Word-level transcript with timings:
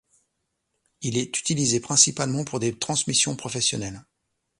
Il 1.01 1.15
est 1.15 1.37
utilisé 1.37 1.79
principalement 1.79 2.43
pour 2.43 2.59
des 2.59 2.75
transmissions 2.75 3.35
professionnelles. 3.35 4.03